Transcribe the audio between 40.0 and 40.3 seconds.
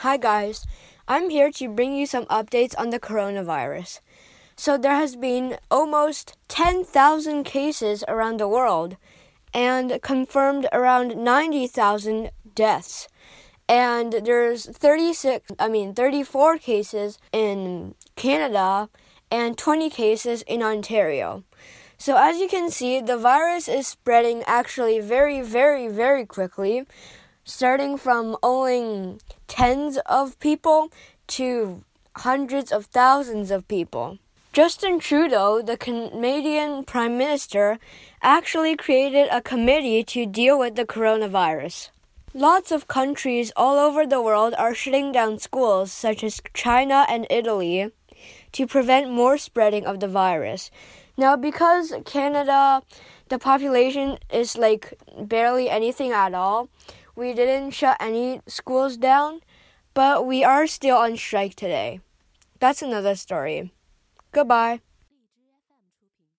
to